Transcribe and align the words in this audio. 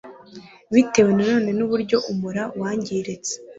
bitewe 0.73 1.09
nanone 1.17 1.49
n'uburyo 1.57 1.97
umura 2.11 2.43
wangiritse 2.59 3.33